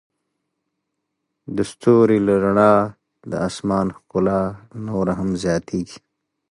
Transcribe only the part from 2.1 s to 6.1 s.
له رڼا د آسمان ښکلا نوره هم زیاتیږي.